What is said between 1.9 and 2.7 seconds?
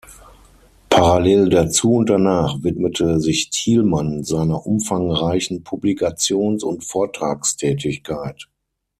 und danach